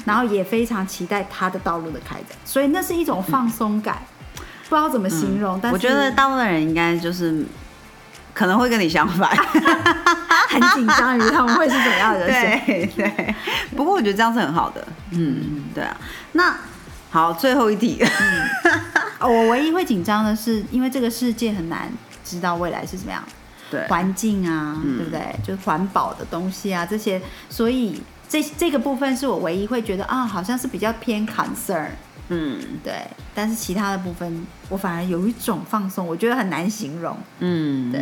[0.04, 3.98] 然后也非常期待他的道路的开展，所以那是一种放松感，
[4.68, 5.58] 不知道怎么形容。
[5.60, 7.44] 但我觉得大部分人应该就是
[8.32, 9.28] 可能会跟你相反。
[10.48, 12.60] 很紧张于他们会是怎么样的人生。
[12.66, 13.34] 对对，
[13.76, 14.86] 不过我觉得这样是很好的。
[15.10, 15.96] 嗯，对啊。
[16.32, 16.56] 那
[17.10, 17.98] 好，最后一题。
[18.00, 18.80] 嗯
[19.20, 21.92] 我唯一会紧张的是，因为这个世界很难
[22.30, 23.22] 知道未来是怎么样，
[23.70, 25.20] 对，环境啊，对不对？
[25.42, 31.88] 就是环保的东西啊，这些，所以这这个部分是我唯一会觉得啊，好像是比较偏 concern，
[32.28, 33.06] 嗯对。
[33.34, 38.00] 但是其他的部分，我反而有一种放松，我觉得很难形容，嗯，对，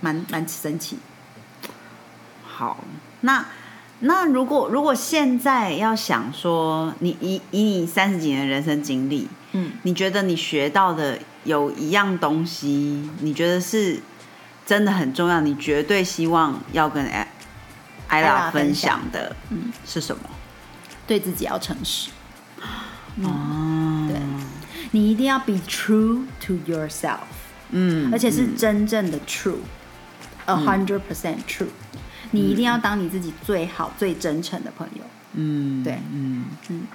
[0.00, 0.98] 蛮蛮神奇。
[2.42, 2.82] 好，
[3.20, 3.44] 那
[4.00, 14.00] 那如果如果现在要想说，你以以你三十几年的人生经历，嗯，你觉得你学到的有一样东西，你觉得是
[14.64, 17.28] 真的很重要，你绝对希望要跟艾
[18.08, 19.00] 艾拉分享。
[19.12, 20.22] 的，嗯，是什么？
[21.06, 22.10] 对自己要诚实，
[23.22, 24.18] 哦，对。
[24.92, 27.18] 你一定要 be true to yourself，
[27.70, 31.68] 嗯而且是真正的 true，a hundred percent true。
[32.32, 35.02] 你一定要当你自己最好、最真诚的朋友。
[35.34, 36.86] 嗯，对嗯嗯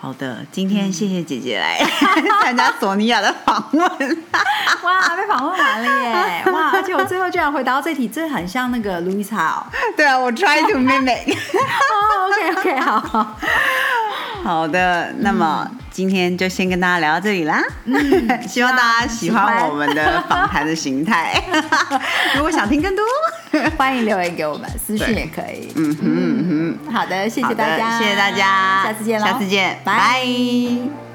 [0.00, 1.78] 好的，今天谢谢姐姐来
[2.42, 3.82] 参加索尼娅的访问。
[3.82, 6.44] 哇，被访问完了耶！
[6.52, 9.66] 哇，而且我最后居然回答到这题，这很像那个 Louis 哦。
[9.96, 11.34] 对啊，我 try to mimic。
[11.34, 13.36] 哦，OK OK，好好。
[14.44, 15.68] 好的，那么
[15.98, 17.60] 今天就先跟大家聊到这里啦。
[18.46, 21.42] 希望大家喜欢我们的访谈的形态。
[22.36, 23.04] 如果想听更多，
[23.76, 25.72] 欢迎留言给我们，私信也可以。
[25.74, 29.98] 嗯哼嗯哼，好的，谢谢大家，谢谢大家，下次见喽，下次见，拜。
[29.98, 31.07] 拜